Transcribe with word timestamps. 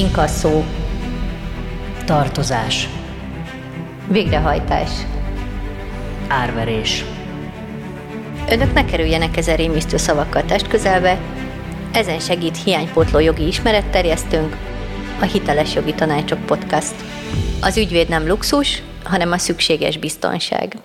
inkasszó, 0.00 0.64
tartozás, 2.04 2.88
végrehajtás, 4.08 4.90
árverés. 6.28 7.04
Önök 8.50 8.72
ne 8.72 8.84
kerüljenek 8.84 9.36
ezen 9.36 9.56
rémisztő 9.56 9.96
szavakkal 9.96 10.44
test 10.44 10.68
közelbe, 10.68 11.20
ezen 11.92 12.18
segít 12.18 12.62
hiánypótló 12.62 13.18
jogi 13.18 13.46
ismeretterjesztőnk, 13.46 14.56
a 15.20 15.24
Hiteles 15.24 15.74
Jogi 15.74 15.94
Tanácsok 15.94 16.46
Podcast. 16.46 16.94
Az 17.60 17.76
ügyvéd 17.76 18.08
nem 18.08 18.26
luxus, 18.26 18.82
hanem 19.02 19.32
a 19.32 19.38
szükséges 19.38 19.98
biztonság. 19.98 20.76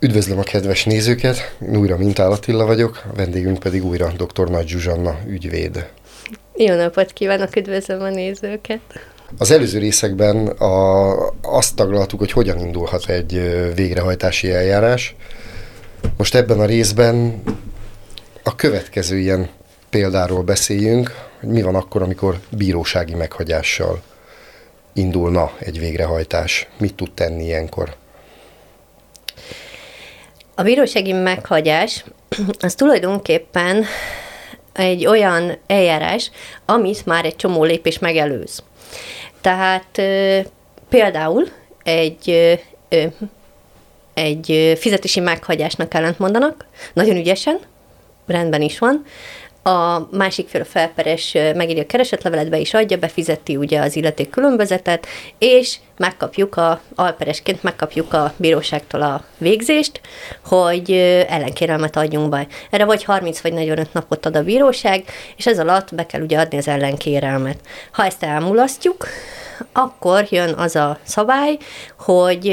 Üdvözlöm 0.00 0.38
a 0.38 0.42
kedves 0.42 0.84
nézőket, 0.84 1.56
újra 1.58 1.96
Mintál 1.96 2.32
Attila 2.32 2.66
vagyok, 2.66 3.02
a 3.12 3.16
vendégünk 3.16 3.58
pedig 3.58 3.84
újra 3.84 4.12
dr. 4.16 4.48
Nagy 4.48 4.68
Zsuzsanna 4.68 5.16
ügyvéd. 5.26 5.86
Jó 6.58 6.74
napot 6.74 7.12
kívánok, 7.12 7.56
üdvözlöm 7.56 8.00
a 8.00 8.08
nézőket! 8.08 8.80
Az 9.38 9.50
előző 9.50 9.78
részekben 9.78 10.46
a, 10.46 11.28
azt 11.42 11.74
taglaltuk, 11.74 12.18
hogy 12.18 12.32
hogyan 12.32 12.58
indulhat 12.58 13.08
egy 13.08 13.40
végrehajtási 13.74 14.52
eljárás. 14.52 15.14
Most 16.16 16.34
ebben 16.34 16.60
a 16.60 16.64
részben 16.64 17.42
a 18.42 18.54
következő 18.54 19.18
ilyen 19.18 19.48
példáról 19.90 20.42
beszéljünk, 20.42 21.14
hogy 21.40 21.48
mi 21.48 21.62
van 21.62 21.74
akkor, 21.74 22.02
amikor 22.02 22.38
bírósági 22.50 23.14
meghagyással 23.14 24.02
indulna 24.92 25.52
egy 25.58 25.78
végrehajtás. 25.78 26.68
Mit 26.78 26.94
tud 26.94 27.12
tenni 27.12 27.44
ilyenkor? 27.44 27.94
A 30.54 30.62
bírósági 30.62 31.12
meghagyás 31.12 32.04
az 32.58 32.74
tulajdonképpen 32.74 33.84
egy 34.76 35.06
olyan 35.06 35.56
eljárás, 35.66 36.30
amit 36.64 37.06
már 37.06 37.24
egy 37.24 37.36
csomó 37.36 37.64
lépés 37.64 37.98
megelőz. 37.98 38.62
Tehát 39.40 40.02
például 40.88 41.48
egy, 41.82 42.58
egy 44.14 44.76
fizetési 44.78 45.20
meghagyásnak 45.20 45.94
ellent 45.94 46.18
mondanak, 46.18 46.66
nagyon 46.92 47.16
ügyesen, 47.16 47.58
rendben 48.26 48.62
is 48.62 48.78
van, 48.78 49.04
a 49.66 50.08
másik 50.10 50.48
fél 50.48 50.60
a 50.60 50.64
felperes 50.64 51.32
megírja 51.32 51.82
a 51.82 51.86
keresetlevelet, 51.86 52.48
be 52.48 52.58
is 52.58 52.74
adja, 52.74 52.96
befizeti 52.96 53.56
ugye 53.56 53.80
az 53.80 53.96
illeték 53.96 54.30
különbözetet, 54.30 55.06
és 55.38 55.76
megkapjuk 55.96 56.56
a, 56.56 56.80
alperesként 56.94 57.62
megkapjuk 57.62 58.12
a 58.12 58.32
bíróságtól 58.36 59.02
a 59.02 59.24
végzést, 59.38 60.00
hogy 60.44 60.90
ellenkérelmet 61.28 61.96
adjunk 61.96 62.28
be. 62.28 62.46
Erre 62.70 62.84
vagy 62.84 63.04
30 63.04 63.40
vagy 63.40 63.52
45 63.52 63.92
napot 63.92 64.26
ad 64.26 64.36
a 64.36 64.42
bíróság, 64.42 65.04
és 65.36 65.46
ez 65.46 65.58
alatt 65.58 65.94
be 65.94 66.06
kell 66.06 66.20
ugye 66.20 66.38
adni 66.38 66.58
az 66.58 66.68
ellenkérelmet. 66.68 67.58
Ha 67.92 68.04
ezt 68.04 68.22
elmulasztjuk, 68.22 69.06
akkor 69.72 70.26
jön 70.30 70.54
az 70.54 70.76
a 70.76 70.98
szabály, 71.02 71.58
hogy 71.98 72.48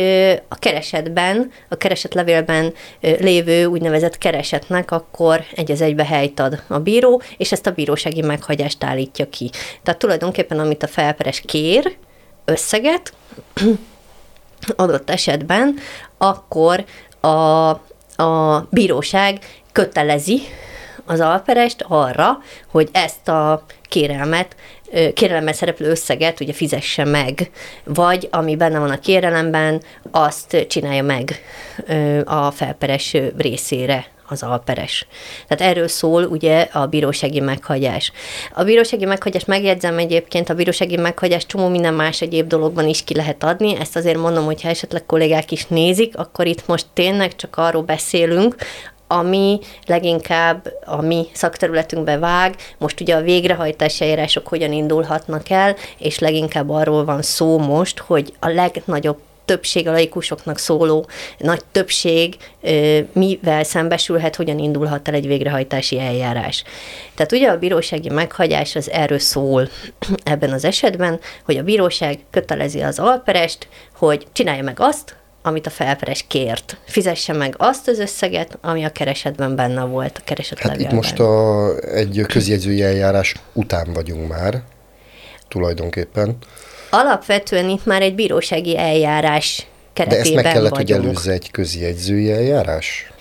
a 0.48 0.56
keresetben, 0.56 1.52
a 1.70 1.76
keresetlevélben 1.76 2.74
lévő 3.00 3.66
úgynevezett 3.66 4.18
keresetnek 4.18 4.92
akkor 4.92 5.44
egy 5.56 5.72
az 5.72 5.82
egybe 5.82 6.06
helyt 6.06 6.40
ad 6.40 6.64
a 6.68 6.80
bíró, 6.80 7.22
és 7.38 7.52
ezt 7.52 7.68
a 7.68 7.72
bírósági 7.72 8.22
meghagyást 8.22 8.84
állítja 8.84 9.30
ki. 9.30 9.50
Tehát 9.84 10.00
tulajdonképpen, 10.00 10.60
amit 10.60 10.84
a 10.84 10.88
felperes 10.88 11.42
kér, 11.46 11.96
összeget, 12.46 13.14
adott 14.76 15.10
esetben, 15.10 15.76
akkor 16.18 16.86
a, 17.20 17.70
a 18.24 18.68
bíróság 18.70 19.40
kötelezi 19.72 20.42
az 21.06 21.20
alperest 21.20 21.86
arra, 21.88 22.38
hogy 22.72 22.90
ezt 22.92 23.28
a 23.28 23.66
kérelmet 23.82 24.56
kérelemmel 25.14 25.54
szereplő 25.54 25.90
összeget 25.90 26.40
ugye 26.40 26.54
fizesse 26.54 27.04
meg, 27.04 27.52
vagy 27.84 28.28
ami 28.32 28.56
benne 28.56 28.80
van 28.80 28.90
a 28.90 29.00
kérelemben, 29.00 29.82
azt 30.12 30.66
csinálja 30.68 31.04
meg 31.04 31.42
a 32.26 32.52
felperes 32.52 33.18
részére 33.38 34.06
az 34.28 34.44
alperes. 34.44 35.08
Tehát 35.48 35.72
erről 35.72 35.88
szól 35.88 36.24
ugye 36.24 36.62
a 36.62 36.86
bírósági 36.86 37.40
meghagyás. 37.40 38.12
A 38.54 38.64
bírósági 38.64 39.06
meghagyás 39.06 39.46
megjegyzem 39.46 39.98
egyébként, 39.98 40.50
a 40.50 40.54
bírósági 40.54 40.98
meghagyás 40.98 41.46
csomó 41.46 41.68
minden 41.68 41.94
más 41.94 42.22
egyéb 42.22 42.48
dologban 42.48 42.88
is 42.88 43.04
ki 43.04 43.16
lehet 43.16 43.44
adni, 43.44 43.80
ezt 43.80 43.96
azért 43.96 44.18
mondom, 44.18 44.46
hogy 44.46 44.62
ha 44.62 44.70
esetleg 44.70 45.06
kollégák 45.06 45.52
is 45.52 45.66
nézik, 45.68 46.18
akkor 46.18 46.46
itt 46.46 46.68
most 46.68 46.86
tényleg 46.94 47.36
csak 47.36 47.58
arról 47.58 47.84
beszélünk, 47.84 48.56
ami 49.08 49.60
leginkább 49.86 50.74
a 50.86 51.02
mi 51.02 51.26
szakterületünkbe 51.34 52.18
vág. 52.18 52.56
Most 52.78 53.02
ugye 53.02 53.16
a 53.16 53.22
végrehajtási 53.22 54.04
eljárások 54.04 54.48
hogyan 54.48 54.72
indulhatnak 54.72 55.50
el, 55.50 55.76
és 55.98 56.20
leginkább 56.20 56.70
arról 56.70 57.06
van 57.06 57.22
szó 57.22 57.60
most, 57.60 58.00
hogy 58.00 58.34
a 58.40 58.48
legnagyobb 58.48 59.18
többség 59.46 59.88
a 59.88 59.92
laikusoknak 59.92 60.58
szóló 60.58 61.08
nagy 61.38 61.62
többség 61.72 62.36
mivel 63.14 63.64
szembesülhet, 63.64 64.36
hogyan 64.36 64.60
indulhat 64.60 65.08
el 65.08 65.14
egy 65.14 65.28
végrehajtási 65.28 66.00
eljárás. 66.00 66.64
Tehát 67.16 67.32
ugye 67.32 67.50
a 67.50 67.58
bírósági 67.58 68.10
meghagyás 68.10 68.76
az 68.76 68.90
erről 68.92 69.20
szól 69.20 69.70
ebben 70.24 70.52
az 70.52 70.66
esetben, 70.66 71.20
hogy 71.46 71.58
a 71.58 71.64
bíróság 71.64 72.20
kötelezi 72.32 72.82
az 72.82 73.00
alperest, 73.00 73.68
hogy 73.96 74.28
csinálja 74.32 74.64
meg 74.64 74.78
azt, 74.80 75.16
amit 75.46 75.68
a 75.68 75.70
felperes 75.70 76.26
kért. 76.28 76.78
Fizesse 76.86 77.34
meg 77.34 77.56
azt 77.58 77.88
az 77.88 78.00
összeget, 78.00 78.58
ami 78.62 78.84
a 78.84 78.92
keresetben 78.92 79.56
benne 79.56 79.84
volt, 79.84 80.18
a 80.18 80.22
keresetlevélben. 80.24 80.86
Hát 80.86 80.94
itt 80.94 80.98
most 80.98 81.20
a, 81.20 81.76
egy 81.96 82.22
közjegyzői 82.28 82.84
eljárás 82.84 83.36
után 83.54 83.94
vagyunk 83.94 84.28
már, 84.28 84.64
tulajdonképpen. 85.48 86.38
Alapvetően 86.96 87.70
itt 87.70 87.86
már 87.86 88.02
egy 88.02 88.16
bírósági 88.16 88.78
eljárás 88.78 89.68
keretében 89.94 90.24
De 90.24 90.30
ezt 90.30 90.44
meg 90.44 90.54
kellett, 90.54 90.70
vagyunk. 90.70 91.00
hogy 91.00 91.06
előzze 91.06 91.32
egy 91.32 91.52
közjegyzői 91.52 92.32
eljárás? 92.32 93.12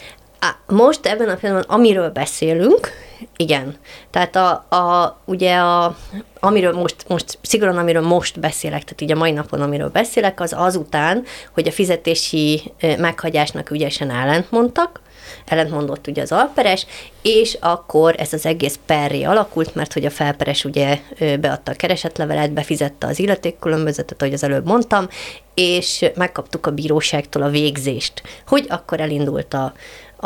Most 0.67 1.07
ebben 1.07 1.29
a 1.29 1.35
pillanatban, 1.35 1.79
amiről 1.79 2.11
beszélünk, 2.11 2.91
igen. 3.37 3.77
Tehát 4.11 4.37
a, 4.37 4.51
a, 4.51 5.19
ugye 5.25 5.57
a, 5.57 5.97
amiről 6.41 6.73
most, 6.73 6.97
most, 7.09 7.39
szigorúan 7.43 7.79
amiről 7.79 8.03
most 8.03 8.41
beszélek, 8.41 8.83
tehát 8.83 9.01
így 9.01 9.13
a 9.13 9.17
mai 9.17 9.31
napon, 9.31 9.61
amiről 9.61 9.89
beszélek, 9.89 10.41
az 10.41 10.53
azután, 10.57 11.25
hogy 11.53 11.69
a 11.69 11.73
fizetési 11.73 12.73
meghagyásnak 12.99 13.71
ügyesen 13.71 14.11
ellentmondtak, 14.11 15.01
ellentmondott 15.47 16.07
ugye 16.07 16.23
az 16.23 16.33
alperes, 16.33 16.87
és 17.23 17.57
akkor 17.61 18.15
ez 18.19 18.33
az 18.33 18.47
egész 18.47 18.79
perré 18.87 19.23
alakult, 19.23 19.75
mert 19.75 19.93
hogy 19.93 20.05
a 20.05 20.11
felperes 20.11 20.65
ugye 20.65 20.99
beadta 21.19 21.73
a 21.73 21.75
keresetlevelet, 21.75 22.53
befizette 22.53 23.07
az 23.07 23.19
illetékkülönbözetet, 23.19 24.23
ahogy 24.23 24.35
az 24.35 24.45
előbb 24.45 24.67
mondtam, 24.67 25.09
és 25.55 26.05
megkaptuk 26.15 26.67
a 26.67 26.71
bíróságtól 26.71 27.43
a 27.43 27.49
végzést, 27.49 28.23
hogy 28.47 28.67
akkor 28.69 29.01
elindult 29.01 29.55
a, 29.55 29.73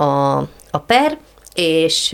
a, 0.01 0.37
a 0.71 0.79
per, 0.87 1.19
és, 1.57 2.13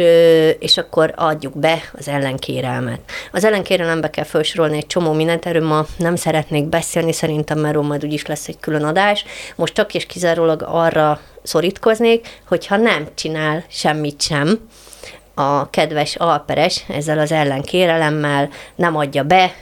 és 0.58 0.76
akkor 0.76 1.12
adjuk 1.16 1.58
be 1.58 1.82
az 1.98 2.08
ellenkérelmet. 2.08 3.00
Az 3.32 3.44
ellenkérelembe 3.44 4.10
kell 4.10 4.25
felsorolni 4.25 4.76
egy 4.76 4.86
csomó 4.86 5.12
mindent, 5.12 5.47
erről 5.47 5.66
ma 5.66 5.86
nem 5.98 6.16
szeretnék 6.16 6.64
beszélni, 6.64 7.12
szerintem 7.12 7.58
mert 7.58 7.82
majd 7.82 8.04
úgyis 8.04 8.26
lesz 8.26 8.48
egy 8.48 8.60
külön 8.60 8.84
adás. 8.84 9.25
Most 9.56 9.75
csak 9.75 9.94
és 9.94 10.06
kizárólag 10.06 10.64
arra 10.66 11.20
szorítkoznék, 11.42 12.41
hogyha 12.48 12.76
nem 12.76 13.08
csinál 13.14 13.64
semmit 13.69 14.22
sem, 14.22 14.69
a 15.34 15.70
kedves 15.70 16.16
alperes 16.16 16.84
ezzel 16.88 17.19
az 17.19 17.32
ellenkérelemmel 17.32 18.48
nem 18.75 18.97
adja 18.97 19.22
be, 19.22 19.54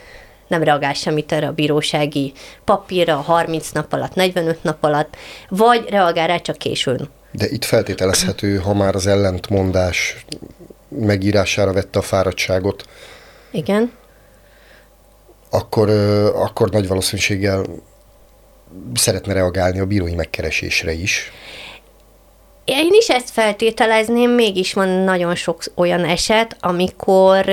nem 0.47 0.63
reagál 0.63 0.93
semmit 0.93 1.33
erre 1.33 1.47
a 1.47 1.53
bírósági 1.53 2.33
papírra 2.65 3.17
30 3.17 3.71
nap 3.71 3.93
alatt, 3.93 4.15
45 4.15 4.63
nap 4.63 4.85
alatt, 4.85 5.17
vagy 5.49 5.89
reagál 5.89 6.27
rá 6.27 6.37
csak 6.37 6.57
későn. 6.57 7.09
De 7.33 7.49
itt 7.49 7.65
feltételezhető, 7.65 8.57
ha 8.57 8.75
már 8.75 8.95
az 8.95 9.07
ellentmondás 9.07 10.25
megírására 10.89 11.73
vette 11.73 11.99
a 11.99 12.03
fáradtságot. 12.03 12.85
Igen. 13.51 13.93
Akkor, 15.51 15.91
akkor 16.35 16.71
nagy 16.71 16.89
valószínűséggel 16.89 17.65
szeretne 18.95 19.33
reagálni 19.33 19.81
a 19.81 19.87
bírói 19.87 20.15
megkeresésre 20.15 20.93
is. 20.93 21.33
Én 22.65 22.89
is 22.91 23.09
ezt 23.09 23.31
feltételezném, 23.31 24.31
mégis 24.31 24.73
van 24.73 24.89
nagyon 24.89 25.35
sok 25.35 25.63
olyan 25.75 26.05
eset, 26.05 26.57
amikor, 26.61 27.51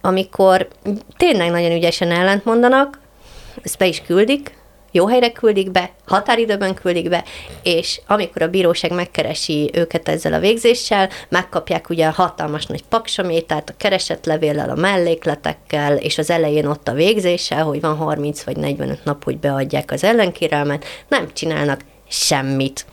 amikor 0.00 0.68
tényleg 1.16 1.50
nagyon 1.50 1.72
ügyesen 1.72 2.10
ellent 2.10 2.44
mondanak, 2.44 3.00
ezt 3.62 3.78
be 3.78 3.86
is 3.86 4.02
küldik, 4.06 4.58
jó 4.90 5.06
helyre 5.06 5.32
küldik 5.32 5.70
be, 5.70 5.90
határidőben 6.06 6.74
küldik 6.74 7.08
be, 7.08 7.24
és 7.62 8.00
amikor 8.06 8.42
a 8.42 8.48
bíróság 8.48 8.92
megkeresi 8.92 9.70
őket 9.72 10.08
ezzel 10.08 10.32
a 10.32 10.38
végzéssel, 10.38 11.08
megkapják 11.28 11.88
ugye 11.88 12.06
a 12.06 12.10
hatalmas 12.10 12.66
nagy 12.66 12.84
paksamétát, 12.88 13.68
a 13.68 13.74
keresetlevéllel, 13.76 14.70
a 14.70 14.74
mellékletekkel, 14.74 15.96
és 15.96 16.18
az 16.18 16.30
elején 16.30 16.66
ott 16.66 16.88
a 16.88 16.92
végzéssel, 16.92 17.64
hogy 17.64 17.80
van 17.80 17.96
30 17.96 18.42
vagy 18.42 18.56
45 18.56 19.04
nap, 19.04 19.24
hogy 19.24 19.38
beadják 19.38 19.90
az 19.90 20.04
ellenkérelmet, 20.04 20.84
nem 21.08 21.28
csinálnak 21.32 21.80
semmit. 22.08 22.86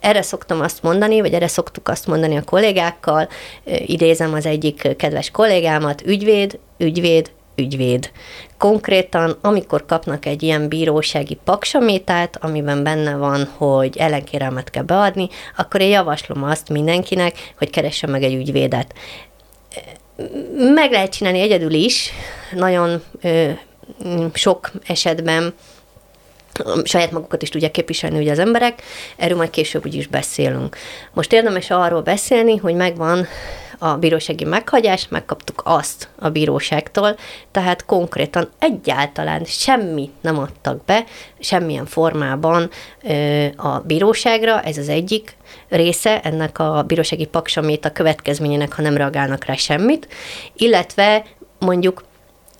Erre 0.00 0.22
szoktam 0.22 0.60
azt 0.60 0.82
mondani, 0.82 1.20
vagy 1.20 1.32
erre 1.32 1.48
szoktuk 1.48 1.88
azt 1.88 2.06
mondani 2.06 2.36
a 2.36 2.42
kollégákkal, 2.42 3.28
idézem 3.64 4.34
az 4.34 4.46
egyik 4.46 4.96
kedves 4.96 5.30
kollégámat, 5.30 6.02
ügyvéd, 6.06 6.58
ügyvéd, 6.78 7.30
ügyvéd. 7.58 8.10
Konkrétan, 8.58 9.38
amikor 9.40 9.86
kapnak 9.86 10.26
egy 10.26 10.42
ilyen 10.42 10.68
bírósági 10.68 11.38
paksamétát, 11.44 12.38
amiben 12.40 12.82
benne 12.82 13.16
van, 13.16 13.44
hogy 13.56 13.96
ellenkérelmet 13.96 14.70
kell 14.70 14.82
beadni, 14.82 15.28
akkor 15.56 15.80
én 15.80 15.88
javaslom 15.88 16.44
azt 16.44 16.68
mindenkinek, 16.68 17.52
hogy 17.58 17.70
keresse 17.70 18.06
meg 18.06 18.22
egy 18.22 18.34
ügyvédet. 18.34 18.94
Meg 20.74 20.90
lehet 20.90 21.12
csinálni 21.12 21.40
egyedül 21.40 21.72
is, 21.72 22.10
nagyon 22.54 23.02
ö, 23.20 23.50
sok 24.32 24.70
esetben 24.86 25.54
saját 26.84 27.10
magukat 27.10 27.42
is 27.42 27.48
tudják 27.48 27.70
képviselni 27.70 28.18
ugye 28.18 28.30
az 28.30 28.38
emberek, 28.38 28.82
erről 29.16 29.36
majd 29.36 29.50
később 29.50 29.86
is 29.86 30.06
beszélünk. 30.06 30.76
Most 31.12 31.32
érdemes 31.32 31.70
arról 31.70 32.02
beszélni, 32.02 32.56
hogy 32.56 32.74
megvan 32.74 33.26
a 33.78 33.96
bírósági 33.96 34.44
meghagyás, 34.44 35.08
megkaptuk 35.08 35.62
azt 35.64 36.08
a 36.18 36.28
bíróságtól, 36.28 37.16
tehát 37.50 37.84
konkrétan 37.84 38.48
egyáltalán 38.58 39.44
semmit 39.44 40.12
nem 40.20 40.38
adtak 40.38 40.84
be, 40.84 41.04
semmilyen 41.38 41.86
formában 41.86 42.70
a 43.56 43.78
bíróságra, 43.78 44.62
ez 44.62 44.78
az 44.78 44.88
egyik 44.88 45.36
része 45.68 46.20
ennek 46.20 46.58
a 46.58 46.84
bírósági 46.86 47.26
paksamét 47.26 47.84
a 47.84 47.92
következményének, 47.92 48.72
ha 48.72 48.82
nem 48.82 48.96
reagálnak 48.96 49.44
rá 49.44 49.54
semmit, 49.54 50.08
illetve 50.56 51.24
mondjuk 51.58 52.04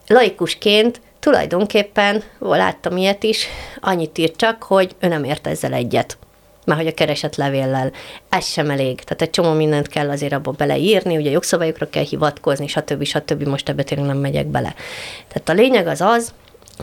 laikusként 0.07 1.01
tulajdonképpen, 1.19 2.23
láttam 2.39 2.97
ilyet 2.97 3.23
is, 3.23 3.47
annyit 3.81 4.19
írt 4.19 4.37
csak, 4.37 4.63
hogy 4.63 4.95
ő 5.01 5.09
nem 5.09 5.25
ért 5.25 5.47
ezzel 5.47 5.73
egyet 5.73 6.19
már 6.69 6.79
hogy 6.79 6.87
a 6.87 6.95
keresett 6.95 7.37
levéllel, 7.37 7.93
ez 8.29 8.47
sem 8.47 8.71
elég. 8.71 9.01
Tehát 9.01 9.23
egy 9.23 9.31
csomó 9.31 9.53
mindent 9.53 9.89
kell 9.89 10.11
azért 10.11 10.33
abba 10.33 10.51
beleírni, 10.51 11.17
ugye 11.17 11.31
jogszabályokra 11.31 11.89
kell 11.91 12.05
hivatkozni, 12.05 12.67
stb. 12.67 13.05
stb. 13.05 13.43
Most 13.43 13.69
ebbe 13.69 13.83
tényleg 13.83 14.07
nem 14.07 14.19
megyek 14.19 14.47
bele. 14.47 14.75
Tehát 15.29 15.49
a 15.49 15.53
lényeg 15.53 15.87
az 15.87 16.01
az, 16.01 16.33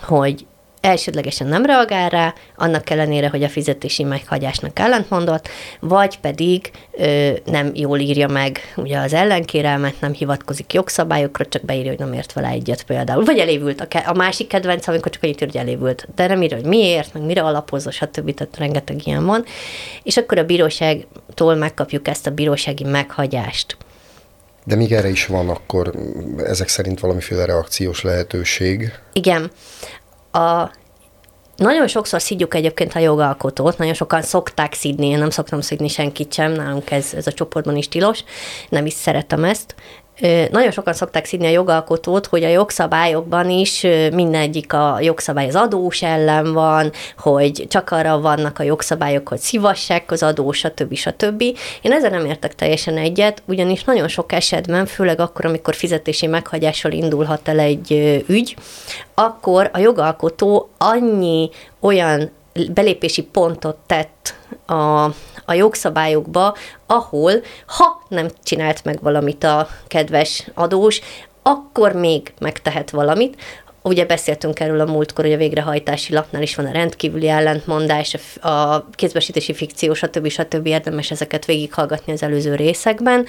hogy 0.01 0.45
elsődlegesen 0.85 1.47
nem 1.47 1.65
reagál 1.65 2.09
rá, 2.09 2.33
annak 2.55 2.89
ellenére, 2.89 3.29
hogy 3.29 3.43
a 3.43 3.49
fizetési 3.49 4.03
meghagyásnak 4.03 4.79
ellentmondott, 4.79 5.49
vagy 5.79 6.19
pedig 6.19 6.71
ö, 6.91 7.31
nem 7.45 7.71
jól 7.73 7.99
írja 7.99 8.27
meg 8.27 8.59
ugye 8.75 8.97
az 8.99 9.13
ellenkérelmet, 9.13 9.99
nem 9.99 10.13
hivatkozik 10.13 10.73
jogszabályokra, 10.73 11.45
csak 11.45 11.65
beírja, 11.65 11.89
hogy 11.89 11.99
nem 11.99 12.13
ért 12.13 12.33
vele 12.33 12.47
egyet 12.47 12.83
például. 12.83 13.23
Vagy 13.23 13.37
elévült 13.37 13.81
a, 13.81 13.87
ke- 13.87 14.07
a 14.07 14.13
másik 14.13 14.47
kedvenc, 14.47 14.87
amikor 14.87 15.11
csak 15.11 15.23
annyit 15.23 15.41
ír, 15.41 15.47
hogy 15.47 15.57
elévült, 15.57 16.07
de 16.15 16.27
nem 16.27 16.41
írja, 16.41 16.57
hogy 16.57 16.65
miért, 16.65 17.13
meg 17.13 17.23
mire 17.23 17.41
alapozza, 17.41 17.91
stb. 17.91 18.33
Tehát 18.33 18.57
rengeteg 18.57 19.07
ilyen 19.07 19.25
van. 19.25 19.45
És 20.03 20.17
akkor 20.17 20.37
a 20.37 20.45
bíróságtól 20.45 21.55
megkapjuk 21.55 22.07
ezt 22.07 22.27
a 22.27 22.31
bírósági 22.31 22.83
meghagyást. 22.83 23.77
De 24.63 24.75
míg 24.75 24.91
erre 24.91 25.09
is 25.09 25.25
van, 25.25 25.49
akkor 25.49 25.91
ezek 26.37 26.67
szerint 26.67 26.99
valamiféle 26.99 27.45
reakciós 27.45 28.01
lehetőség. 28.01 28.91
Igen 29.13 29.51
a 30.35 30.71
nagyon 31.55 31.87
sokszor 31.87 32.21
szidjuk 32.21 32.53
egyébként 32.53 32.95
a 32.95 32.99
jogalkotót, 32.99 33.77
nagyon 33.77 33.93
sokan 33.93 34.21
szokták 34.21 34.73
szidni, 34.73 35.07
én 35.07 35.17
nem 35.17 35.29
szoktam 35.29 35.61
szidni 35.61 35.87
senkit 35.87 36.33
sem, 36.33 36.51
nálunk 36.51 36.91
ez, 36.91 37.13
ez 37.13 37.27
a 37.27 37.33
csoportban 37.33 37.75
is 37.75 37.87
tilos, 37.87 38.23
nem 38.69 38.85
is 38.85 38.93
szeretem 38.93 39.43
ezt, 39.43 39.75
nagyon 40.51 40.71
sokan 40.71 40.93
szokták 40.93 41.25
színi 41.25 41.45
a 41.45 41.49
jogalkotót, 41.49 42.25
hogy 42.25 42.43
a 42.43 42.47
jogszabályokban 42.47 43.49
is 43.49 43.81
mindegyik 44.13 44.73
a 44.73 44.97
jogszabály 45.01 45.47
az 45.47 45.55
adós 45.55 46.01
ellen 46.01 46.53
van, 46.53 46.91
hogy 47.17 47.65
csak 47.69 47.91
arra 47.91 48.19
vannak 48.19 48.59
a 48.59 48.63
jogszabályok, 48.63 49.27
hogy 49.27 49.39
szívassák 49.39 50.11
az 50.11 50.23
adós, 50.23 50.57
stb. 50.57 50.93
stb. 50.93 51.41
Én 51.81 51.91
ezzel 51.91 52.09
nem 52.09 52.25
értek 52.25 52.55
teljesen 52.55 52.97
egyet, 52.97 53.41
ugyanis 53.45 53.83
nagyon 53.83 54.07
sok 54.07 54.31
esetben, 54.31 54.85
főleg 54.85 55.19
akkor, 55.19 55.45
amikor 55.45 55.75
fizetési 55.75 56.27
meghagyással 56.27 56.91
indulhat 56.91 57.47
el 57.47 57.59
egy 57.59 58.23
ügy, 58.27 58.55
akkor 59.13 59.69
a 59.73 59.79
jogalkotó 59.79 60.69
annyi 60.77 61.49
olyan 61.79 62.31
belépési 62.73 63.23
pontot 63.23 63.77
tett 63.85 64.35
a 64.67 65.09
a 65.45 65.53
jogszabályokba, 65.53 66.55
ahol 66.85 67.31
ha 67.65 68.01
nem 68.07 68.27
csinált 68.43 68.83
meg 68.83 69.01
valamit 69.01 69.43
a 69.43 69.67
kedves 69.87 70.47
adós, 70.53 71.01
akkor 71.41 71.93
még 71.93 72.33
megtehet 72.39 72.89
valamit. 72.89 73.41
Ugye 73.81 74.05
beszéltünk 74.05 74.59
erről 74.59 74.79
a 74.79 74.85
múltkor, 74.85 75.23
hogy 75.23 75.33
a 75.33 75.37
végrehajtási 75.37 76.13
lapnál 76.13 76.41
is 76.41 76.55
van 76.55 76.65
a 76.65 76.71
rendkívüli 76.71 77.27
ellentmondás, 77.27 78.17
a 78.41 78.89
kézbesítési 78.89 79.53
fikció, 79.53 79.93
stb. 79.93 80.27
stb. 80.27 80.65
érdemes 80.65 81.11
ezeket 81.11 81.45
végighallgatni 81.45 82.13
az 82.13 82.23
előző 82.23 82.55
részekben. 82.55 83.25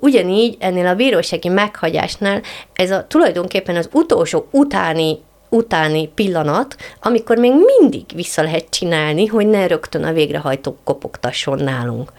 Ugyanígy 0.00 0.56
ennél 0.60 0.86
a 0.86 0.94
bírósági 0.94 1.48
meghagyásnál 1.48 2.42
ez 2.72 2.90
a 2.90 3.06
tulajdonképpen 3.06 3.76
az 3.76 3.88
utolsó 3.92 4.48
utáni 4.50 5.18
utáni 5.54 6.08
pillanat, 6.08 6.76
amikor 7.02 7.36
még 7.36 7.52
mindig 7.52 8.04
vissza 8.14 8.42
lehet 8.42 8.70
csinálni, 8.70 9.26
hogy 9.26 9.46
ne 9.46 9.66
rögtön 9.66 10.04
a 10.04 10.12
végrehajtó 10.12 10.76
kopogtasson 10.84 11.58
nálunk. 11.58 12.12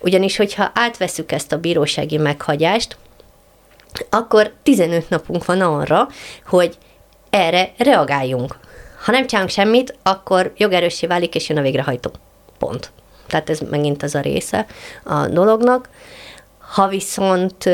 Ugyanis, 0.00 0.36
hogyha 0.36 0.70
átveszük 0.74 1.32
ezt 1.32 1.52
a 1.52 1.58
bírósági 1.58 2.16
meghagyást, 2.16 2.96
akkor 4.10 4.52
15 4.62 5.08
napunk 5.08 5.44
van 5.44 5.60
arra, 5.60 6.08
hogy 6.46 6.76
erre 7.30 7.72
reagáljunk. 7.76 8.58
Ha 9.04 9.12
nem 9.12 9.26
csinálunk 9.26 9.52
semmit, 9.52 9.98
akkor 10.02 10.52
jogerőssé 10.56 11.06
válik, 11.06 11.34
és 11.34 11.48
jön 11.48 11.58
a 11.58 11.62
végrehajtó. 11.62 12.10
Pont. 12.58 12.90
Tehát 13.26 13.50
ez 13.50 13.60
megint 13.70 14.02
az 14.02 14.14
a 14.14 14.20
része 14.20 14.66
a 15.04 15.26
dolognak. 15.26 15.88
Ha 16.58 16.88
viszont 16.88 17.68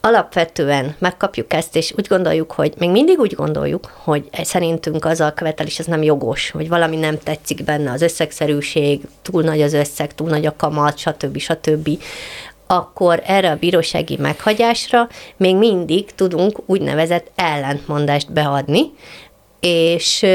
alapvetően 0.00 0.94
megkapjuk 0.98 1.52
ezt, 1.52 1.76
és 1.76 1.92
úgy 1.96 2.06
gondoljuk, 2.06 2.52
hogy 2.52 2.74
még 2.78 2.90
mindig 2.90 3.18
úgy 3.18 3.34
gondoljuk, 3.34 3.92
hogy 3.96 4.28
szerintünk 4.32 5.04
az 5.04 5.20
a 5.20 5.34
követelés 5.34 5.78
az 5.78 5.86
nem 5.86 6.02
jogos, 6.02 6.50
hogy 6.50 6.68
valami 6.68 6.96
nem 6.96 7.18
tetszik 7.18 7.64
benne, 7.64 7.90
az 7.90 8.02
összegszerűség, 8.02 9.00
túl 9.22 9.42
nagy 9.42 9.62
az 9.62 9.72
összeg, 9.72 10.14
túl 10.14 10.28
nagy 10.28 10.46
a 10.46 10.56
kamat, 10.56 10.98
stb. 10.98 11.38
stb., 11.38 11.88
akkor 12.66 13.22
erre 13.26 13.50
a 13.50 13.56
bírósági 13.56 14.16
meghagyásra 14.16 15.08
még 15.36 15.56
mindig 15.56 16.14
tudunk 16.14 16.58
úgynevezett 16.66 17.30
ellentmondást 17.34 18.32
beadni, 18.32 18.92
és 19.60 20.26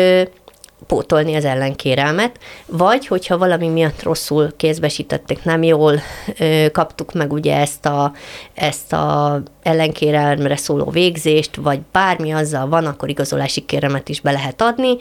pótolni 0.88 1.36
az 1.36 1.46
ellenkérelmet, 1.46 2.40
vagy 2.66 3.08
hogyha 3.08 3.38
valami 3.38 3.68
miatt 3.68 4.04
rosszul 4.04 4.56
kézbesítették, 4.58 5.44
nem 5.44 5.64
jól 5.64 6.00
ö, 6.40 6.66
kaptuk 6.72 7.14
meg 7.14 7.34
ugye 7.34 7.56
ezt 7.56 7.86
a, 7.86 8.12
ezt 8.54 8.94
a 8.94 9.42
ellenkérelmre 9.64 10.56
szóló 10.56 10.90
végzést, 10.90 11.56
vagy 11.56 11.80
bármi 11.92 12.32
azzal 12.32 12.68
van, 12.68 12.86
akkor 12.86 13.10
igazolási 13.10 13.66
kéremet 13.66 14.10
is 14.10 14.22
be 14.22 14.32
lehet 14.32 14.62
adni. 14.62 14.98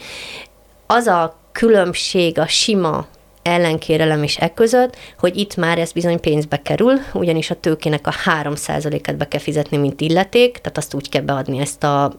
Az 0.87 1.07
a 1.07 1.37
különbség 1.53 2.39
a 2.39 2.47
sima 2.47 3.07
ellenkérelem 3.45 4.23
és 4.23 4.37
e 4.37 4.55
között, 4.55 4.97
hogy 5.19 5.37
itt 5.37 5.57
már 5.57 5.79
ez 5.79 5.93
bizony 5.93 6.21
pénzbe 6.21 6.63
kerül, 6.63 6.93
ugyanis 7.13 7.51
a 7.51 7.61
tőkének 7.61 8.07
a 8.07 8.15
3%-et 8.43 9.17
be 9.17 9.29
kell 9.29 9.41
fizetni, 9.41 9.77
mint 9.77 10.01
illeték, 10.01 10.59
tehát 10.59 10.79
azt 10.79 10.95
úgy 10.95 11.09
kell 11.09 11.23
beadni 11.23 11.59
ezt 11.59 11.85
a 11.85 12.13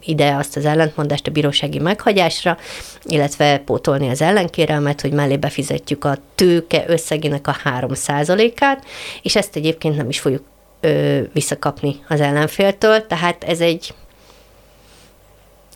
ide 0.00 0.34
azt 0.34 0.56
az 0.56 0.64
ellentmondást 0.64 1.26
a 1.26 1.30
bírósági 1.30 1.78
meghagyásra, 1.78 2.56
illetve 3.04 3.58
pótolni 3.58 4.08
az 4.08 4.22
ellenkérelmet, 4.22 5.00
hogy 5.00 5.12
mellé 5.12 5.36
befizetjük 5.36 6.04
a 6.04 6.16
tőke 6.34 6.84
összegének 6.86 7.46
a 7.46 7.56
3%-át, 7.64 8.84
és 9.22 9.36
ezt 9.36 9.56
egyébként 9.56 9.96
nem 9.96 10.08
is 10.08 10.20
fogjuk 10.20 10.42
ö, 10.80 11.20
visszakapni 11.32 11.96
az 12.08 12.20
ellenféltől, 12.20 13.06
tehát 13.06 13.44
ez 13.44 13.60
egy 13.60 13.94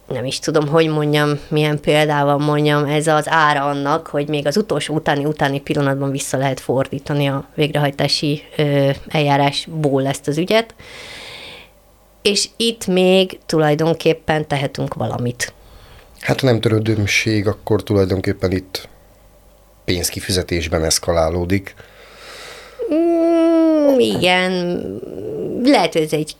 nem 0.06 0.24
is 0.24 0.38
tudom, 0.38 0.68
hogy 0.68 0.88
mondjam, 0.88 1.40
milyen 1.48 1.80
példával 1.80 2.38
mondjam, 2.38 2.84
ez 2.84 3.06
az 3.06 3.28
ára 3.28 3.64
annak, 3.64 4.06
hogy 4.06 4.28
még 4.28 4.46
az 4.46 4.56
utolsó 4.56 4.94
utáni-utáni 4.94 5.60
pillanatban 5.60 6.10
vissza 6.10 6.36
lehet 6.36 6.60
fordítani 6.60 7.26
a 7.26 7.48
végrehajtási 7.54 8.42
ö, 8.56 8.90
eljárásból 9.08 10.06
ezt 10.06 10.28
az 10.28 10.38
ügyet. 10.38 10.74
És 12.22 12.48
itt 12.56 12.86
még 12.86 13.38
tulajdonképpen 13.46 14.46
tehetünk 14.48 14.94
valamit. 14.94 15.52
Hát 16.20 16.40
ha 16.40 16.46
nem 16.46 16.60
törődömség, 16.60 17.46
akkor 17.46 17.82
tulajdonképpen 17.82 18.52
itt 18.52 18.88
pénzkifizetésben 19.84 20.84
eszkalálódik. 20.84 21.74
Mm, 22.94 23.98
igen, 23.98 24.80
lehet, 25.62 25.92
hogy 25.92 26.02
ez 26.02 26.12
egy 26.12 26.36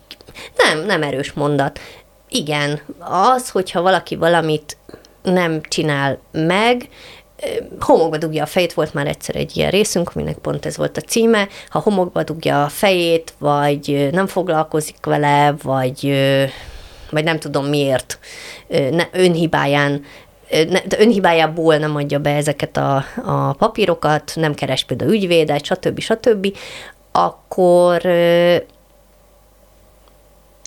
nem, 0.56 0.84
nem 0.86 1.02
erős 1.02 1.32
mondat 1.32 1.80
igen, 2.28 2.80
az, 2.98 3.50
hogyha 3.50 3.82
valaki 3.82 4.16
valamit 4.16 4.76
nem 5.22 5.60
csinál 5.62 6.18
meg, 6.32 6.88
homokba 7.80 8.16
dugja 8.16 8.42
a 8.42 8.46
fejét, 8.46 8.72
volt 8.72 8.94
már 8.94 9.06
egyszer 9.06 9.36
egy 9.36 9.56
ilyen 9.56 9.70
részünk, 9.70 10.10
aminek 10.14 10.36
pont 10.36 10.66
ez 10.66 10.76
volt 10.76 10.96
a 10.96 11.00
címe, 11.00 11.48
ha 11.68 11.78
homokba 11.78 12.22
dugja 12.22 12.64
a 12.64 12.68
fejét, 12.68 13.34
vagy 13.38 14.08
nem 14.12 14.26
foglalkozik 14.26 15.04
vele, 15.04 15.54
vagy, 15.62 16.14
vagy 17.10 17.24
nem 17.24 17.38
tudom 17.38 17.66
miért, 17.66 18.18
önhibáján 19.12 20.04
de 20.64 20.96
önhibájából 20.98 21.76
nem 21.76 21.96
adja 21.96 22.18
be 22.18 22.34
ezeket 22.34 22.76
a, 22.76 23.04
a 23.24 23.52
papírokat, 23.52 24.32
nem 24.34 24.54
keres 24.54 24.84
például 24.84 25.12
ügyvédet, 25.12 25.64
stb. 25.64 26.00
stb., 26.00 26.56
akkor 27.12 28.00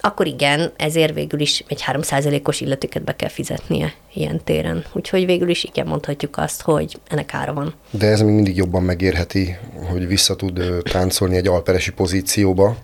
akkor 0.02 0.28
igen, 0.28 0.72
ezért 0.78 1.14
végül 1.14 1.40
is 1.40 1.64
egy 1.68 1.84
3%-os 1.88 2.62
illetéket 2.62 3.04
be 3.04 3.16
kell 3.16 3.30
fizetnie 3.30 3.94
ilyen 4.14 4.44
téren. 4.44 4.86
Úgyhogy 4.94 5.26
végül 5.26 5.50
is 5.50 5.64
igen, 5.64 5.88
mondhatjuk 5.88 6.38
azt, 6.38 6.62
hogy 6.62 7.00
ennek 7.08 7.34
ára 7.34 7.54
van. 7.54 7.74
De 7.90 8.08
ez 8.08 8.22
még 8.22 8.34
mindig 8.34 8.56
jobban 8.56 8.84
megérheti, 8.84 9.58
hogy 9.90 10.08
vissza 10.08 10.36
tud 10.36 10.62
táncolni 10.92 11.36
egy 11.36 11.48
alperesi 11.48 11.92
pozícióba. 11.92 12.76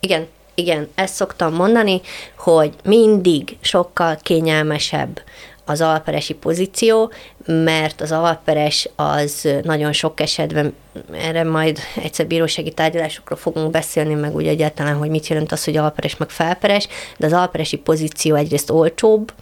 Igen, 0.00 0.26
igen, 0.54 0.88
ezt 0.94 1.14
szoktam 1.14 1.54
mondani, 1.54 2.00
hogy 2.36 2.74
mindig 2.84 3.56
sokkal 3.60 4.18
kényelmesebb 4.22 5.22
az 5.70 5.80
alperesi 5.80 6.34
pozíció, 6.34 7.12
mert 7.46 8.00
az 8.00 8.12
alperes 8.12 8.88
az 8.96 9.48
nagyon 9.62 9.92
sok 9.92 10.20
esetben, 10.20 10.74
erre 11.12 11.44
majd 11.44 11.78
egyszer 12.02 12.26
bírósági 12.26 12.72
tárgyalásokról 12.72 13.38
fogunk 13.38 13.70
beszélni, 13.70 14.14
meg 14.14 14.34
úgy 14.34 14.46
egyáltalán, 14.46 14.96
hogy 14.96 15.10
mit 15.10 15.26
jelent 15.26 15.52
az, 15.52 15.64
hogy 15.64 15.76
alperes 15.76 16.16
meg 16.16 16.30
felperes, 16.30 16.88
de 17.18 17.26
az 17.26 17.32
alperesi 17.32 17.76
pozíció 17.76 18.34
egyrészt 18.34 18.70
olcsóbb, 18.70 19.32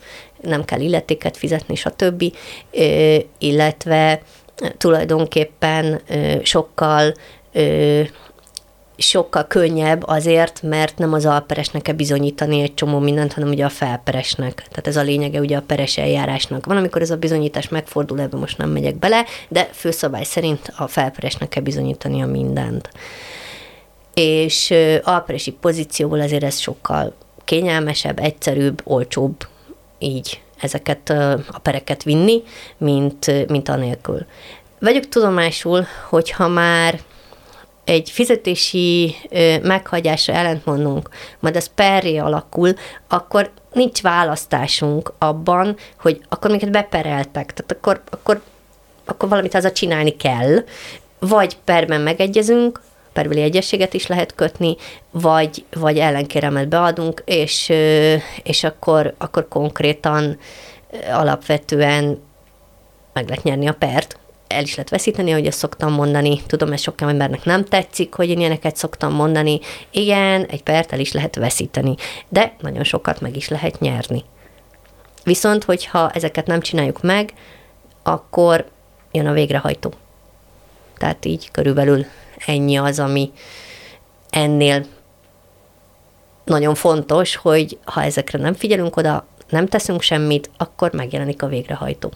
nem 0.40 0.64
kell 0.64 0.80
illetéket 0.80 1.36
fizetni, 1.36 1.74
stb., 1.74 2.24
illetve 3.38 4.22
tulajdonképpen 4.76 6.00
sokkal 6.42 7.14
sokkal 8.98 9.46
könnyebb 9.46 10.06
azért, 10.06 10.62
mert 10.62 10.98
nem 10.98 11.12
az 11.12 11.26
alperesnek 11.26 11.82
kell 11.82 11.94
bizonyítani 11.94 12.60
egy 12.60 12.74
csomó 12.74 12.98
mindent, 12.98 13.32
hanem 13.32 13.48
ugye 13.48 13.64
a 13.64 13.68
felperesnek. 13.68 14.54
Tehát 14.68 14.86
ez 14.86 14.96
a 14.96 15.02
lényege 15.02 15.40
ugye 15.40 15.56
a 15.56 15.62
peres 15.66 15.98
eljárásnak. 15.98 16.66
Van, 16.66 16.76
amikor 16.76 17.02
ez 17.02 17.10
a 17.10 17.16
bizonyítás 17.16 17.68
megfordul, 17.68 18.20
ebbe 18.20 18.36
most 18.36 18.58
nem 18.58 18.70
megyek 18.70 18.96
bele, 18.96 19.24
de 19.48 19.68
főszabály 19.72 20.24
szerint 20.24 20.72
a 20.76 20.86
felperesnek 20.86 21.48
kell 21.48 21.62
a 22.02 22.26
mindent. 22.26 22.90
És 24.14 24.74
alperesi 25.02 25.50
pozícióból 25.50 26.20
azért 26.20 26.44
ez 26.44 26.58
sokkal 26.58 27.14
kényelmesebb, 27.44 28.18
egyszerűbb, 28.18 28.80
olcsóbb 28.84 29.46
így 29.98 30.40
ezeket 30.60 31.10
a 31.50 31.58
pereket 31.62 32.02
vinni, 32.02 32.42
mint, 32.78 33.48
mint 33.48 33.68
anélkül. 33.68 34.26
Vegyük 34.80 35.08
tudomásul, 35.08 35.86
hogyha 36.08 36.48
már 36.48 37.00
egy 37.88 38.10
fizetési 38.10 39.16
meghagyásra 39.62 40.32
ellentmondunk, 40.32 41.08
majd 41.38 41.56
az 41.56 41.70
perré 41.74 42.16
alakul, 42.16 42.74
akkor 43.08 43.50
nincs 43.72 44.02
választásunk 44.02 45.12
abban, 45.18 45.76
hogy 46.00 46.20
akkor 46.28 46.50
minket 46.50 46.70
bepereltek, 46.70 47.52
tehát 47.52 47.72
akkor, 47.72 48.02
akkor, 48.10 48.42
akkor 49.04 49.28
valamit 49.28 49.54
a 49.54 49.72
csinálni 49.72 50.16
kell, 50.16 50.64
vagy 51.18 51.56
perben 51.64 52.00
megegyezünk, 52.00 52.80
perbeli 53.12 53.42
egyességet 53.42 53.94
is 53.94 54.06
lehet 54.06 54.34
kötni, 54.34 54.76
vagy, 55.10 55.64
vagy 55.72 55.98
ellenkéremet 55.98 56.68
beadunk, 56.68 57.22
és, 57.24 57.72
és 58.42 58.64
akkor, 58.64 59.14
akkor 59.18 59.48
konkrétan 59.48 60.38
alapvetően 61.12 62.22
meg 63.12 63.28
lehet 63.28 63.44
nyerni 63.44 63.68
a 63.68 63.74
pert, 63.74 64.18
el 64.48 64.62
is 64.62 64.74
lehet 64.74 64.90
veszíteni, 64.90 65.30
ahogy 65.30 65.46
ezt 65.46 65.58
szoktam 65.58 65.92
mondani. 65.92 66.42
Tudom, 66.46 66.72
ez 66.72 66.80
sok 66.80 67.00
embernek 67.00 67.44
nem 67.44 67.64
tetszik, 67.64 68.14
hogy 68.14 68.28
én 68.28 68.38
ilyeneket 68.38 68.76
szoktam 68.76 69.12
mondani. 69.12 69.60
Igen, 69.90 70.44
egy 70.44 70.62
pert 70.62 70.92
el 70.92 71.00
is 71.00 71.12
lehet 71.12 71.34
veszíteni, 71.34 71.94
de 72.28 72.56
nagyon 72.60 72.84
sokat 72.84 73.20
meg 73.20 73.36
is 73.36 73.48
lehet 73.48 73.80
nyerni. 73.80 74.24
Viszont, 75.24 75.64
hogyha 75.64 76.10
ezeket 76.10 76.46
nem 76.46 76.60
csináljuk 76.60 77.02
meg, 77.02 77.32
akkor 78.02 78.66
jön 79.12 79.26
a 79.26 79.32
végrehajtó. 79.32 79.92
Tehát 80.96 81.24
így 81.24 81.50
körülbelül 81.50 82.04
ennyi 82.46 82.76
az, 82.76 82.98
ami 82.98 83.32
ennél 84.30 84.84
nagyon 86.44 86.74
fontos, 86.74 87.36
hogy 87.36 87.78
ha 87.84 88.02
ezekre 88.02 88.38
nem 88.38 88.54
figyelünk 88.54 88.96
oda, 88.96 89.26
nem 89.48 89.66
teszünk 89.66 90.02
semmit, 90.02 90.50
akkor 90.56 90.92
megjelenik 90.92 91.42
a 91.42 91.46
végrehajtó. 91.46 92.12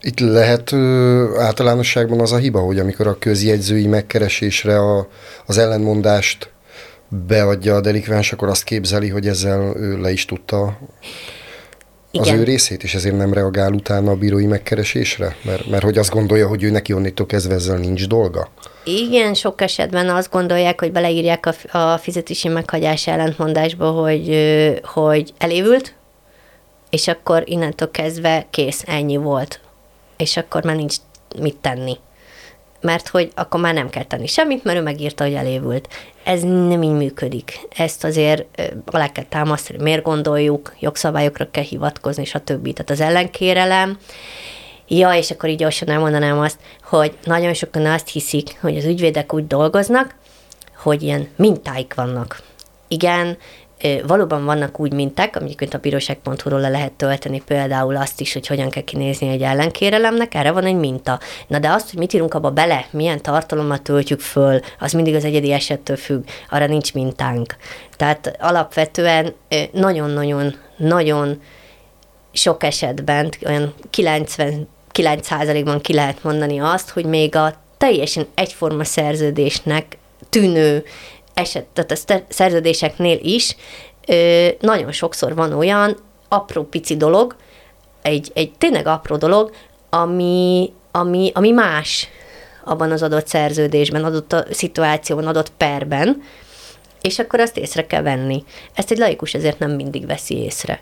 Itt 0.00 0.20
lehet 0.20 0.72
ö, 0.72 1.40
általánosságban 1.40 2.20
az 2.20 2.32
a 2.32 2.36
hiba, 2.36 2.60
hogy 2.60 2.78
amikor 2.78 3.06
a 3.06 3.18
közjegyzői 3.18 3.86
megkeresésre 3.86 4.78
a, 4.78 5.08
az 5.46 5.58
ellenmondást 5.58 6.50
beadja 7.08 7.74
a 7.74 7.80
delikvens, 7.80 8.32
akkor 8.32 8.48
azt 8.48 8.64
képzeli, 8.64 9.08
hogy 9.08 9.26
ezzel 9.26 9.76
ő 9.76 10.00
le 10.00 10.10
is 10.10 10.24
tudta 10.24 10.78
az 12.12 12.26
Igen. 12.26 12.38
ő 12.38 12.42
részét, 12.42 12.82
és 12.82 12.94
ezért 12.94 13.16
nem 13.16 13.32
reagál 13.32 13.72
utána 13.72 14.10
a 14.10 14.16
bírói 14.16 14.46
megkeresésre? 14.46 15.36
Mert, 15.44 15.70
mert 15.70 15.82
hogy 15.82 15.98
azt 15.98 16.10
gondolja, 16.10 16.48
hogy 16.48 16.62
ő 16.62 16.70
neki 16.70 16.92
onnétól 16.92 17.26
kezdve 17.26 17.54
ezzel 17.54 17.78
nincs 17.78 18.06
dolga? 18.06 18.48
Igen, 18.84 19.34
sok 19.34 19.60
esetben 19.60 20.08
azt 20.08 20.30
gondolják, 20.30 20.80
hogy 20.80 20.92
beleírják 20.92 21.46
a, 21.46 21.78
a 21.78 21.98
fizetési 21.98 22.48
meghagyás 22.48 23.06
ellentmondásba, 23.06 23.90
hogy, 23.90 24.36
hogy 24.82 25.32
elévült, 25.38 25.94
és 26.90 27.08
akkor 27.08 27.42
innentől 27.44 27.90
kezdve 27.90 28.46
kész, 28.50 28.82
ennyi 28.86 29.16
volt 29.16 29.60
és 30.16 30.36
akkor 30.36 30.64
már 30.64 30.76
nincs 30.76 30.96
mit 31.38 31.56
tenni. 31.56 31.98
Mert 32.80 33.08
hogy 33.08 33.32
akkor 33.34 33.60
már 33.60 33.74
nem 33.74 33.90
kell 33.90 34.04
tenni 34.04 34.26
semmit, 34.26 34.64
mert 34.64 34.78
ő 34.78 34.82
megírta, 34.82 35.24
hogy 35.24 35.34
elévült. 35.34 35.88
Ez 36.24 36.42
nem 36.42 36.82
így 36.82 36.90
működik. 36.90 37.60
Ezt 37.76 38.04
azért 38.04 38.44
alá 38.84 39.12
kell 39.12 39.24
támasztani, 39.28 39.82
miért 39.82 40.02
gondoljuk, 40.02 40.74
jogszabályokra 40.80 41.50
kell 41.50 41.62
hivatkozni, 41.62 42.24
stb. 42.24 42.72
Tehát 42.72 42.90
az 42.90 43.00
ellenkérelem, 43.00 43.98
Ja, 44.88 45.14
és 45.14 45.30
akkor 45.30 45.48
így 45.48 45.58
gyorsan 45.58 45.88
elmondanám 45.88 46.38
azt, 46.38 46.58
hogy 46.82 47.16
nagyon 47.24 47.54
sokan 47.54 47.86
azt 47.86 48.08
hiszik, 48.08 48.56
hogy 48.60 48.76
az 48.76 48.84
ügyvédek 48.84 49.34
úgy 49.34 49.46
dolgoznak, 49.46 50.14
hogy 50.76 51.02
ilyen 51.02 51.28
mintáik 51.36 51.94
vannak. 51.94 52.42
Igen, 52.88 53.38
valóban 54.06 54.44
vannak 54.44 54.80
úgy 54.80 54.92
minták, 54.92 55.36
amiket 55.36 55.74
a 55.74 55.78
bíróság.hu-ról 55.78 56.60
le 56.60 56.68
lehet 56.68 56.92
tölteni, 56.92 57.42
például 57.46 57.96
azt 57.96 58.20
is, 58.20 58.32
hogy 58.32 58.46
hogyan 58.46 58.70
kell 58.70 58.82
kinézni 58.82 59.28
egy 59.28 59.42
ellenkérelemnek, 59.42 60.34
erre 60.34 60.50
van 60.50 60.64
egy 60.64 60.76
minta. 60.76 61.20
Na 61.46 61.58
de 61.58 61.70
azt, 61.70 61.90
hogy 61.90 61.98
mit 61.98 62.12
írunk 62.12 62.34
abba 62.34 62.50
bele, 62.50 62.86
milyen 62.90 63.22
tartalommal 63.22 63.78
töltjük 63.78 64.20
föl, 64.20 64.60
az 64.78 64.92
mindig 64.92 65.14
az 65.14 65.24
egyedi 65.24 65.52
esettől 65.52 65.96
függ, 65.96 66.24
arra 66.50 66.66
nincs 66.66 66.94
mintánk. 66.94 67.56
Tehát 67.96 68.36
alapvetően 68.40 69.34
nagyon-nagyon, 69.72 70.54
nagyon 70.76 71.42
sok 72.32 72.62
esetben, 72.62 73.30
olyan 73.46 73.74
99%-ban 73.96 75.80
ki 75.80 75.94
lehet 75.94 76.22
mondani 76.22 76.60
azt, 76.60 76.90
hogy 76.90 77.04
még 77.04 77.36
a 77.36 77.54
teljesen 77.76 78.26
egyforma 78.34 78.84
szerződésnek 78.84 79.98
tűnő 80.28 80.84
eset, 81.36 81.64
tehát 81.64 81.90
a 81.90 82.24
szerződéseknél 82.28 83.18
is 83.22 83.56
ö, 84.06 84.48
nagyon 84.60 84.92
sokszor 84.92 85.34
van 85.34 85.52
olyan 85.52 85.96
apró 86.28 86.64
pici 86.64 86.96
dolog, 86.96 87.36
egy, 88.02 88.30
egy 88.34 88.52
tényleg 88.58 88.86
apró 88.86 89.16
dolog, 89.16 89.50
ami, 89.90 90.72
ami, 90.90 91.30
ami 91.34 91.50
más 91.50 92.08
abban 92.64 92.90
az 92.90 93.02
adott 93.02 93.26
szerződésben, 93.26 94.04
adott 94.04 94.32
a 94.32 94.44
szituációban, 94.50 95.26
adott 95.26 95.52
perben, 95.56 96.22
és 97.00 97.18
akkor 97.18 97.40
azt 97.40 97.56
észre 97.56 97.86
kell 97.86 98.02
venni. 98.02 98.44
Ezt 98.74 98.90
egy 98.90 98.98
laikus 98.98 99.34
ezért 99.34 99.58
nem 99.58 99.70
mindig 99.70 100.06
veszi 100.06 100.34
észre 100.34 100.80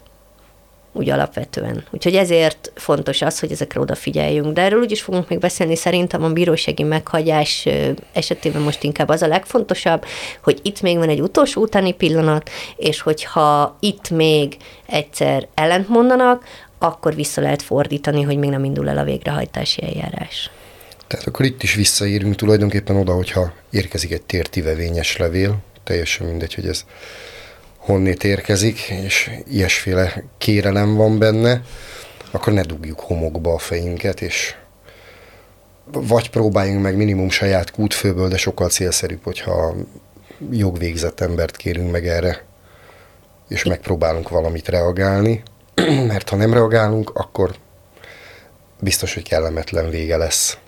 úgy 0.94 1.10
alapvetően. 1.10 1.84
Úgyhogy 1.90 2.14
ezért 2.14 2.72
fontos 2.74 3.22
az, 3.22 3.38
hogy 3.38 3.52
ezekre 3.52 3.80
odafigyeljünk. 3.80 4.52
De 4.52 4.62
erről 4.62 4.80
úgyis 4.80 5.02
fogunk 5.02 5.28
még 5.28 5.38
beszélni, 5.38 5.76
szerintem 5.76 6.24
a 6.24 6.28
bírósági 6.28 6.82
meghagyás 6.82 7.68
esetében 8.12 8.62
most 8.62 8.82
inkább 8.82 9.08
az 9.08 9.22
a 9.22 9.26
legfontosabb, 9.26 10.04
hogy 10.42 10.60
itt 10.62 10.80
még 10.80 10.96
van 10.96 11.08
egy 11.08 11.20
utolsó 11.20 11.62
utáni 11.62 11.92
pillanat, 11.92 12.50
és 12.76 13.00
hogyha 13.00 13.76
itt 13.80 14.10
még 14.10 14.56
egyszer 14.86 15.48
ellent 15.54 15.88
mondanak, 15.88 16.44
akkor 16.78 17.14
vissza 17.14 17.40
lehet 17.40 17.62
fordítani, 17.62 18.22
hogy 18.22 18.36
még 18.36 18.50
nem 18.50 18.64
indul 18.64 18.88
el 18.88 18.98
a 18.98 19.04
végrehajtási 19.04 19.82
eljárás. 19.82 20.50
Tehát 21.06 21.26
akkor 21.26 21.44
itt 21.44 21.62
is 21.62 21.74
visszaérünk 21.74 22.34
tulajdonképpen 22.34 22.96
oda, 22.96 23.12
hogyha 23.12 23.52
érkezik 23.70 24.12
egy 24.12 24.22
tértivevényes 24.22 25.16
levél, 25.16 25.56
teljesen 25.84 26.26
mindegy, 26.26 26.54
hogy 26.54 26.66
ez 26.66 26.84
honnét 27.84 28.24
érkezik, 28.24 28.78
és 28.80 29.30
ilyesféle 29.50 30.22
kérelem 30.38 30.94
van 30.94 31.18
benne, 31.18 31.62
akkor 32.30 32.52
ne 32.52 32.62
dugjuk 32.62 33.00
homokba 33.00 33.52
a 33.52 33.58
fejünket, 33.58 34.20
és 34.20 34.54
vagy 35.92 36.30
próbáljunk 36.30 36.82
meg 36.82 36.96
minimum 36.96 37.30
saját 37.30 37.70
kútfőből, 37.70 38.28
de 38.28 38.36
sokkal 38.36 38.68
célszerűbb, 38.68 39.24
hogyha 39.24 39.74
jogvégzett 40.50 41.20
embert 41.20 41.56
kérünk 41.56 41.90
meg 41.90 42.06
erre, 42.06 42.44
és 43.48 43.64
megpróbálunk 43.64 44.28
valamit 44.28 44.68
reagálni, 44.68 45.42
mert 46.06 46.28
ha 46.28 46.36
nem 46.36 46.52
reagálunk, 46.52 47.10
akkor 47.14 47.54
biztos, 48.80 49.14
hogy 49.14 49.28
kellemetlen 49.28 49.90
vége 49.90 50.16
lesz. 50.16 50.58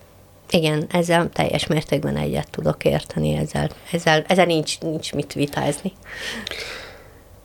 Igen, 0.51 0.87
ezzel 0.91 1.31
teljes 1.33 1.67
mértékben 1.67 2.17
egyet 2.17 2.51
tudok 2.51 2.85
érteni, 2.85 3.35
ezzel, 3.35 3.71
ezzel, 3.93 4.25
ezzel 4.29 4.45
nincs, 4.45 4.81
nincs 4.81 5.13
mit 5.13 5.33
vitázni. 5.33 5.93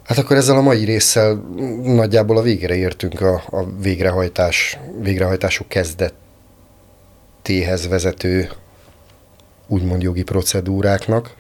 Hát 0.04 0.18
akkor 0.18 0.38
ezzel 0.38 0.58
a 0.58 0.62
mai 0.62 0.86
résszel 0.86 1.34
nagyjából 1.84 2.38
a 2.38 2.42
végére 2.42 2.76
értünk 2.76 3.22
a, 3.22 3.44
a 3.50 3.66
végrehajtás, 3.82 4.80
végrehajtások 5.00 5.68
kezdetéhez 5.68 6.18
vezető 7.88 8.50
úgymond 9.68 10.02
jogi 10.02 10.24
procedúráknak. 10.24 11.36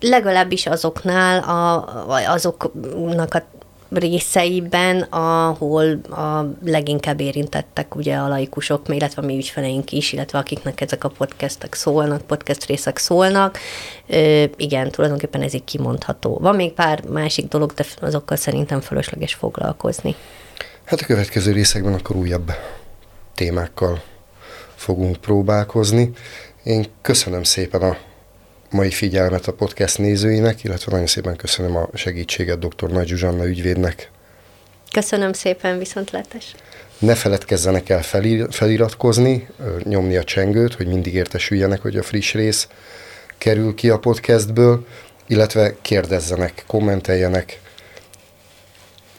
legalábbis 0.00 0.66
azoknál, 0.66 1.38
a, 1.38 1.84
azoknak 2.32 3.34
a 3.34 3.44
részeiben, 3.90 5.00
ahol 5.00 6.00
a 6.10 6.46
leginkább 6.64 7.20
érintettek 7.20 7.94
ugye 7.94 8.16
a 8.16 8.28
laikusok, 8.28 8.82
illetve 8.88 9.22
a 9.22 9.24
mi 9.24 9.36
ügyfeleink 9.36 9.92
is, 9.92 10.12
illetve 10.12 10.38
akiknek 10.38 10.80
ezek 10.80 11.04
a 11.04 11.08
podcastek 11.08 11.74
szólnak, 11.74 12.22
podcast 12.22 12.64
részek 12.64 12.98
szólnak. 12.98 13.58
Ö, 14.06 14.44
igen, 14.56 14.90
tulajdonképpen 14.90 15.42
ez 15.42 15.54
így 15.54 15.64
kimondható. 15.64 16.38
Van 16.40 16.54
még 16.54 16.72
pár 16.72 17.04
másik 17.08 17.48
dolog, 17.48 17.72
de 17.72 17.84
azokkal 18.00 18.36
szerintem 18.36 18.80
fölösleges 18.80 19.34
foglalkozni. 19.34 20.14
Hát 20.84 21.00
a 21.00 21.04
következő 21.04 21.52
részekben 21.52 21.94
akkor 21.94 22.16
újabb 22.16 22.52
témákkal 23.34 24.02
fogunk 24.74 25.16
próbálkozni. 25.16 26.10
Én 26.62 26.86
köszönöm 27.02 27.42
szépen 27.42 27.82
a 27.82 27.96
mai 28.70 28.90
figyelmet 28.90 29.46
a 29.46 29.52
podcast 29.52 29.98
nézőinek, 29.98 30.64
illetve 30.64 30.92
nagyon 30.92 31.06
szépen 31.06 31.36
köszönöm 31.36 31.76
a 31.76 31.88
segítséget 31.94 32.58
dr. 32.58 32.90
Nagy 32.90 33.06
Zsuzsanna 33.06 33.46
ügyvédnek. 33.46 34.10
Köszönöm 34.92 35.32
szépen, 35.32 35.78
viszontlátás! 35.78 36.54
Ne 36.98 37.14
feledkezzenek 37.14 37.88
el 37.88 38.02
felir- 38.02 38.54
feliratkozni, 38.54 39.48
nyomni 39.82 40.16
a 40.16 40.24
csengőt, 40.24 40.74
hogy 40.74 40.86
mindig 40.86 41.14
értesüljenek, 41.14 41.80
hogy 41.80 41.96
a 41.96 42.02
friss 42.02 42.32
rész 42.32 42.68
kerül 43.38 43.74
ki 43.74 43.90
a 43.90 43.98
podcastből, 43.98 44.86
illetve 45.26 45.74
kérdezzenek, 45.82 46.64
kommenteljenek, 46.66 47.60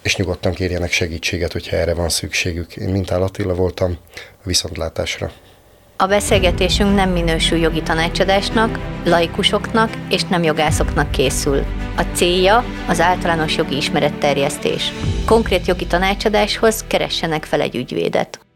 és 0.02 0.16
nyugodtan 0.16 0.54
kérjenek 0.54 0.92
segítséget, 0.92 1.52
hogyha 1.52 1.76
erre 1.76 1.94
van 1.94 2.10
szükségük. 2.10 2.76
Én 2.76 2.90
Mintál 2.90 3.22
Attila 3.22 3.54
voltam, 3.54 3.98
a 4.16 4.44
viszontlátásra. 4.44 5.32
A 6.00 6.06
beszélgetésünk 6.06 6.96
nem 6.96 7.10
minősül 7.10 7.58
jogi 7.58 7.82
tanácsadásnak, 7.82 8.80
laikusoknak 9.06 9.90
és 10.10 10.24
nem 10.24 10.44
jogászoknak 10.44 11.12
készül. 11.12 11.64
A 11.98 12.02
célja 12.14 12.64
az 12.88 13.02
általános 13.02 13.58
jogi 13.58 13.76
ismeretterjesztés. 13.76 14.92
Konkrét 15.26 15.68
jogi 15.68 15.86
tanácsadáshoz 15.86 16.86
keressenek 16.88 17.46
fel 17.46 17.62
egy 17.62 17.76
ügyvédet. 17.76 18.47